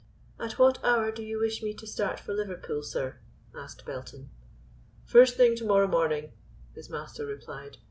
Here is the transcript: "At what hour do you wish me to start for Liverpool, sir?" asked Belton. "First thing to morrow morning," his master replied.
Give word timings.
"At 0.39 0.57
what 0.57 0.83
hour 0.83 1.11
do 1.11 1.21
you 1.21 1.37
wish 1.39 1.61
me 1.61 1.75
to 1.75 1.85
start 1.85 2.19
for 2.19 2.33
Liverpool, 2.33 2.81
sir?" 2.81 3.19
asked 3.55 3.85
Belton. 3.85 4.31
"First 5.05 5.37
thing 5.37 5.55
to 5.57 5.63
morrow 5.63 5.85
morning," 5.87 6.31
his 6.73 6.89
master 6.89 7.23
replied. 7.23 7.77